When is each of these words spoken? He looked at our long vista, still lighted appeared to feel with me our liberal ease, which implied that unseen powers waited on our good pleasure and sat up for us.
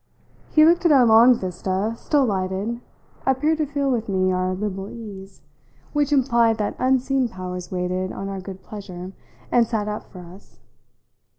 He 0.49 0.65
looked 0.65 0.83
at 0.83 0.91
our 0.91 1.05
long 1.05 1.35
vista, 1.35 1.93
still 1.95 2.25
lighted 2.25 2.81
appeared 3.23 3.59
to 3.59 3.67
feel 3.67 3.91
with 3.91 4.09
me 4.09 4.31
our 4.31 4.55
liberal 4.55 4.89
ease, 4.89 5.43
which 5.93 6.11
implied 6.11 6.57
that 6.57 6.75
unseen 6.79 7.29
powers 7.29 7.71
waited 7.71 8.11
on 8.11 8.27
our 8.27 8.39
good 8.41 8.63
pleasure 8.63 9.13
and 9.51 9.67
sat 9.67 9.87
up 9.87 10.07
for 10.11 10.21
us. 10.21 10.57